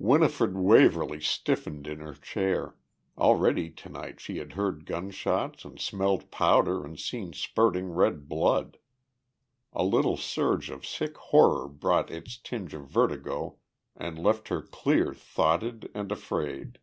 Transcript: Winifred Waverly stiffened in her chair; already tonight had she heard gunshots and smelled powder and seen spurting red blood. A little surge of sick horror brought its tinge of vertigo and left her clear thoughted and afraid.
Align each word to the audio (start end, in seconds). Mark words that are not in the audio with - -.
Winifred 0.00 0.56
Waverly 0.56 1.20
stiffened 1.20 1.86
in 1.86 2.00
her 2.00 2.14
chair; 2.14 2.74
already 3.16 3.70
tonight 3.70 4.08
had 4.20 4.20
she 4.20 4.38
heard 4.38 4.84
gunshots 4.86 5.64
and 5.64 5.78
smelled 5.78 6.32
powder 6.32 6.84
and 6.84 6.98
seen 6.98 7.32
spurting 7.32 7.88
red 7.92 8.28
blood. 8.28 8.78
A 9.72 9.84
little 9.84 10.16
surge 10.16 10.68
of 10.68 10.84
sick 10.84 11.16
horror 11.16 11.68
brought 11.68 12.10
its 12.10 12.36
tinge 12.38 12.74
of 12.74 12.88
vertigo 12.88 13.58
and 13.94 14.18
left 14.18 14.48
her 14.48 14.62
clear 14.62 15.14
thoughted 15.14 15.88
and 15.94 16.10
afraid. 16.10 16.80